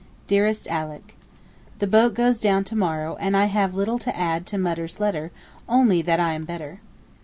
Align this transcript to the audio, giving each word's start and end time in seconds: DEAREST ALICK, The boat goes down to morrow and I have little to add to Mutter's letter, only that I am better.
DEAREST 0.25 0.67
ALICK, 0.67 1.13
The 1.77 1.85
boat 1.85 2.15
goes 2.15 2.39
down 2.39 2.63
to 2.63 2.75
morrow 2.75 3.17
and 3.19 3.37
I 3.37 3.45
have 3.45 3.75
little 3.75 3.99
to 3.99 4.17
add 4.17 4.47
to 4.47 4.57
Mutter's 4.57 4.99
letter, 4.99 5.29
only 5.69 6.01
that 6.01 6.19
I 6.19 6.33
am 6.33 6.43
better. 6.43 6.79